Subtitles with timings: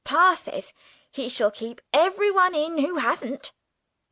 [0.03, 0.73] Pa says
[1.11, 3.51] he shall keep everyone in who hasn't.